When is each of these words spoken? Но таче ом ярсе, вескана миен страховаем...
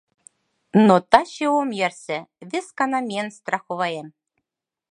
Но 0.87 0.95
таче 1.11 1.45
ом 1.59 1.69
ярсе, 1.87 2.17
вескана 2.51 2.99
миен 3.07 3.29
страховаем... 3.37 4.07